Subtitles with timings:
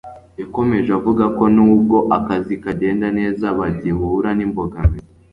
[0.39, 5.09] yakomejeje avuga ko n'ubwo akazi kagenda neza bagihura n'imbogamizi